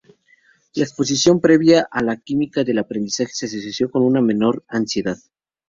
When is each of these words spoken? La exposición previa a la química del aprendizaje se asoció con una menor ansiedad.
La 0.73 0.83
exposición 0.83 1.39
previa 1.39 1.81
a 1.91 2.01
la 2.01 2.17
química 2.17 2.63
del 2.63 2.79
aprendizaje 2.79 3.33
se 3.35 3.45
asoció 3.45 3.91
con 3.91 4.01
una 4.01 4.19
menor 4.19 4.63
ansiedad. 4.67 5.19